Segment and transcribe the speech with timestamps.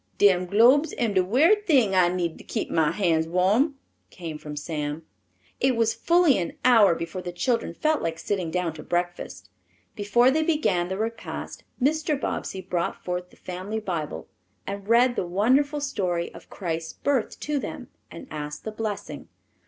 [0.17, 3.75] "Dem globes am de werry t'ing I needed to keep ma hands warm,"
[4.09, 5.05] came from Sam.
[5.59, 9.51] It was fully an hour before the children felt like sitting down to breakfast.
[9.95, 12.19] Before they began the repast Mr.
[12.19, 14.27] Bobbsey brought forth the family Bible
[14.65, 19.29] and read the wonderful story of Christ's birth to them, and asked the blessing.